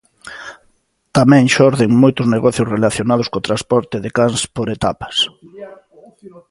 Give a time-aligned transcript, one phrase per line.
[1.17, 5.15] Tamén xorden moitos negocios relacionados co transporte de cans por etapas.